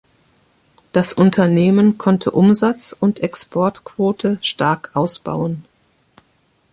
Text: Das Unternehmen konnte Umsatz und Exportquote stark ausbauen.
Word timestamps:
Das 0.93 1.13
Unternehmen 1.13 1.99
konnte 1.99 2.31
Umsatz 2.31 2.91
und 2.91 3.19
Exportquote 3.21 4.39
stark 4.41 4.89
ausbauen. 4.95 5.63